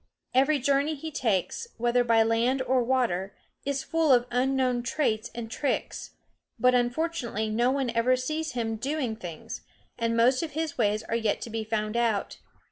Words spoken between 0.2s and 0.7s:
Every